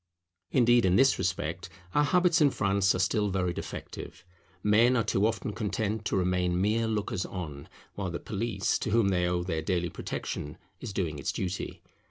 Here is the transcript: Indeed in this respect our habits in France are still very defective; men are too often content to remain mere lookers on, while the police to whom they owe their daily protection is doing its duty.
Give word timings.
Indeed 0.49 0.83
in 0.83 0.95
this 0.95 1.19
respect 1.19 1.69
our 1.93 2.05
habits 2.05 2.41
in 2.41 2.49
France 2.49 2.95
are 2.95 2.97
still 2.97 3.29
very 3.29 3.53
defective; 3.53 4.25
men 4.63 4.97
are 4.97 5.03
too 5.03 5.27
often 5.27 5.53
content 5.53 6.05
to 6.05 6.17
remain 6.17 6.59
mere 6.59 6.87
lookers 6.87 7.23
on, 7.23 7.69
while 7.93 8.09
the 8.09 8.19
police 8.19 8.79
to 8.79 8.89
whom 8.89 9.09
they 9.09 9.27
owe 9.27 9.43
their 9.43 9.61
daily 9.61 9.89
protection 9.91 10.57
is 10.79 10.91
doing 10.91 11.19
its 11.19 11.31
duty. 11.31 11.83